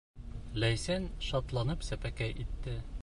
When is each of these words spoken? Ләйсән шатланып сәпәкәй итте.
Ләйсән 0.63 1.05
шатланып 1.27 1.85
сәпәкәй 1.91 2.37
итте. 2.47 2.79